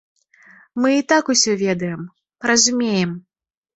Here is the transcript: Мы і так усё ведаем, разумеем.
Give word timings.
Мы 0.83 0.89
і 0.99 1.03
так 1.13 1.29
усё 1.35 1.51
ведаем, 1.63 2.01
разумеем. 2.53 3.11